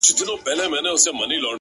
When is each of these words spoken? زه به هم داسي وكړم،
زه 0.05 0.11
به 0.45 0.51
هم 0.63 0.73
داسي 0.85 1.09
وكړم، 1.11 1.45